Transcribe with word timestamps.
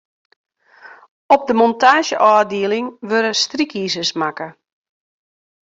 Op 1.35 1.43
de 1.49 1.53
montaazjeôfdieling 1.59 2.87
wurde 3.09 3.33
strykizers 3.43 4.11
makke. 4.21 4.47